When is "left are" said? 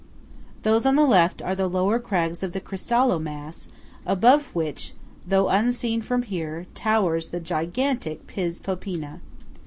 1.05-1.53